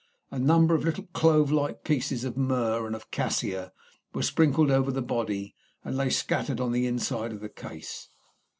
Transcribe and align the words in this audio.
A 0.31 0.39
number 0.39 0.73
of 0.73 0.83
little 0.83 1.07
clove 1.13 1.51
like 1.51 1.83
pieces 1.83 2.23
of 2.23 2.35
myrrh 2.35 2.87
and 2.87 2.95
of 2.95 3.11
cassia 3.11 3.71
were 4.15 4.23
sprinkled 4.23 4.71
over 4.71 4.89
the 4.91 5.03
body, 5.03 5.53
and 5.83 5.95
lay 5.95 6.09
scattered 6.09 6.59
on 6.59 6.71
the 6.71 6.87
inside 6.87 7.31
of 7.31 7.39
the 7.39 7.49
case. 7.49 8.09